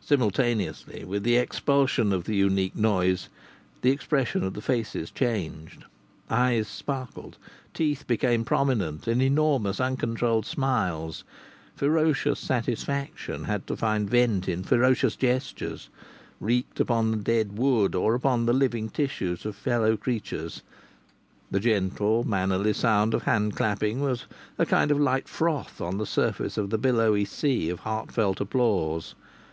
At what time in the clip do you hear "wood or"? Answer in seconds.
17.58-18.14